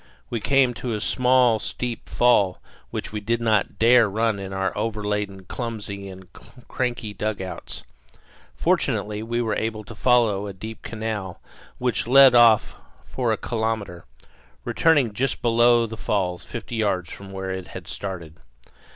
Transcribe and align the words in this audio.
We 0.31 0.39
came 0.39 0.73
to 0.73 0.95
a 0.95 0.99
small 0.99 1.59
steep 1.59 2.09
fall 2.09 2.57
which 2.89 3.11
we 3.11 3.19
did 3.21 3.39
not 3.39 3.77
dare 3.77 4.09
run 4.09 4.39
in 4.39 4.51
our 4.51 4.75
over 4.75 5.03
laden, 5.03 5.43
clumsy, 5.45 6.09
and 6.09 6.27
cranky 6.67 7.13
dugouts. 7.13 7.83
Fortunately, 8.55 9.21
we 9.21 9.43
were 9.43 9.53
able 9.55 9.83
to 9.83 9.93
follow 9.93 10.47
a 10.47 10.53
deep 10.53 10.81
canal 10.81 11.39
which 11.77 12.07
led 12.07 12.33
off 12.33 12.73
for 13.05 13.31
a 13.31 13.37
kilometre, 13.37 14.05
returning 14.65 15.13
just 15.13 15.43
below 15.43 15.85
the 15.85 15.97
falls, 15.97 16.43
fifty 16.45 16.77
yards 16.77 17.11
from 17.11 17.31
where 17.31 17.51
it 17.51 17.67
had 17.67 17.87
started. 17.87 18.39